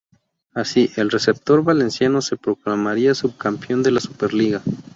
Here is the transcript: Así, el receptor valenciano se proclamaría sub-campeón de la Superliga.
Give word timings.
Así, 0.55 0.89
el 0.95 1.11
receptor 1.11 1.63
valenciano 1.63 2.23
se 2.23 2.35
proclamaría 2.35 3.13
sub-campeón 3.13 3.83
de 3.83 3.91
la 3.91 3.99
Superliga. 3.99 4.63